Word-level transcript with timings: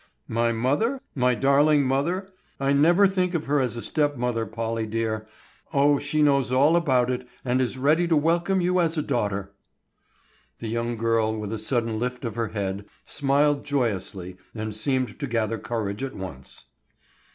"My 0.27 0.51
mother? 0.51 0.99
My 1.13 1.35
darling 1.35 1.83
mother? 1.83 2.27
I 2.59 2.73
never 2.73 3.05
think 3.05 3.35
of 3.35 3.45
her 3.45 3.59
as 3.59 3.77
a 3.77 3.83
stepmother, 3.83 4.47
Polly 4.47 4.87
dear. 4.87 5.27
Oh, 5.75 5.99
she 5.99 6.23
knows 6.23 6.51
all 6.51 6.75
about 6.75 7.11
it 7.11 7.27
and 7.45 7.61
is 7.61 7.77
ready 7.77 8.07
to 8.07 8.17
welcome 8.17 8.61
you 8.61 8.79
as 8.79 8.97
a 8.97 9.03
daughter." 9.03 9.51
The 10.57 10.69
young 10.69 10.97
girl, 10.97 11.39
with 11.39 11.53
a 11.53 11.59
sudden 11.59 11.99
lift 11.99 12.25
of 12.25 12.33
her 12.33 12.47
head, 12.47 12.85
smiled 13.05 13.63
joyously 13.63 14.37
and 14.55 14.75
seemed 14.75 15.19
to 15.19 15.27
gather 15.27 15.59
courage 15.59 16.01
at 16.01 16.15
once. 16.15 16.65